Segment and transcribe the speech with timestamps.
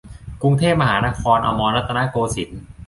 [0.41, 2.61] กรุงเทพมหานคร อมรรัตนโกสินทร์